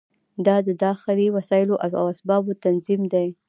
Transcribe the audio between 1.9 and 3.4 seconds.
او اسبابو تنظیم دی.